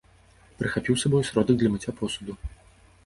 [0.61, 2.33] Прыхапіў з сабой і сродак для мыцця посуду.